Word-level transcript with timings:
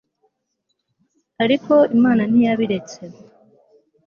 ariko 1.43 1.73
imana 1.95 2.21
yo 2.23 2.29
ntiyabiretse 2.31 3.01